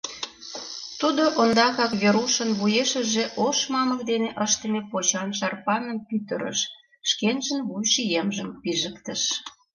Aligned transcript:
Тудо 0.99 1.23
ондакак 1.41 1.91
Верушын 2.01 2.49
вуешыже 2.59 3.23
ош 3.45 3.57
мамык 3.71 4.01
дене 4.11 4.29
ыштыме 4.45 4.81
почан 4.91 5.29
шарпаным 5.39 5.97
пӱтырыш, 6.07 6.59
шкенжын 7.09 7.59
вуйшиемжым 7.69 8.49
пижыктыш. 8.61 9.21